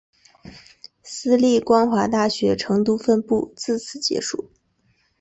[1.03, 4.49] 私立光华大学成都分部自此结束。